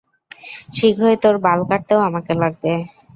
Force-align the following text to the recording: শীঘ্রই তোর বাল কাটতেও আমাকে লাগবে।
শীঘ্রই 0.75 1.17
তোর 1.23 1.35
বাল 1.45 1.59
কাটতেও 1.69 1.99
আমাকে 2.09 2.31
লাগবে। 2.41 2.71